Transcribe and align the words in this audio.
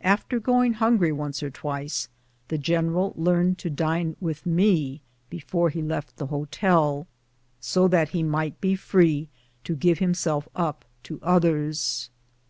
After 0.00 0.40
going 0.40 0.72
hungry 0.80 1.12
once 1.12 1.42
or 1.42 1.50
twice, 1.50 2.08
the 2.48 2.56
general 2.56 3.12
learned 3.18 3.58
to 3.58 3.68
dine 3.68 4.16
with 4.18 4.46
me 4.46 5.02
before 5.28 5.68
he 5.68 5.82
left 5.82 6.16
the 6.16 6.28
hotel, 6.28 7.06
so 7.60 7.86
that 7.86 8.08
he 8.16 8.22
might 8.22 8.62
be 8.62 8.74
free 8.74 9.28
to 9.64 9.76
give 9.76 9.98
himself 9.98 10.48
up 10.56 10.86
to 11.02 11.20
others. 11.22 12.08